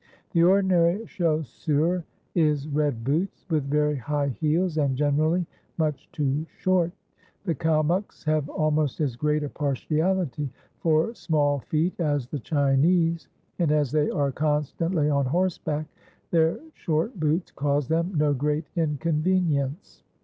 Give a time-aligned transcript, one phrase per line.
[0.31, 2.03] The ordinary chaussure
[2.33, 5.45] is red boots with very high heels and generally
[5.77, 6.91] much too short.
[7.45, 13.27] The Kalmuks have almost as great a partiality for small feet as the Chinese,
[13.59, 15.85] and, as they are constantly on horseback,
[16.31, 20.01] their short boots cause them no great inconvenience.